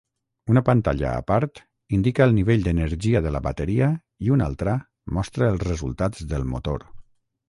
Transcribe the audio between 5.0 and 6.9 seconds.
mostra el resultats del motor.